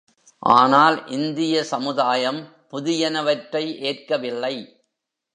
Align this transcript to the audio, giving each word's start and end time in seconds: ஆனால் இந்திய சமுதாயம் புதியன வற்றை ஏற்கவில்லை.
ஆனால் 0.43 1.07
இந்திய 1.07 1.63
சமுதாயம் 1.63 2.39
புதியன 2.71 3.23
வற்றை 3.23 3.79
ஏற்கவில்லை. 3.79 4.55